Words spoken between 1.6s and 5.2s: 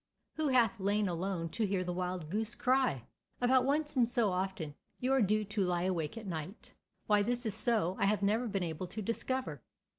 hear the wild goose cry?" ABOUT once in so often you